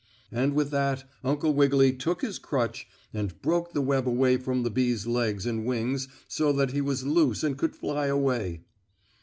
[0.31, 4.71] And with that Uncle Wiggily took his crutch, and broke the web away from the
[4.71, 8.63] bee's legs and wings so that he was loose and could fly away.